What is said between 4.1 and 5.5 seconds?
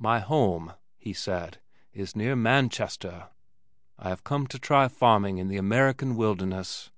come to try farming in